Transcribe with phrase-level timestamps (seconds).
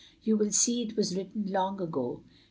[0.23, 2.23] You will see it was written long ago.